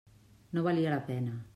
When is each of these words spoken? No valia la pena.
No 0.57 0.63
valia 0.69 0.95
la 0.97 1.05
pena. 1.13 1.41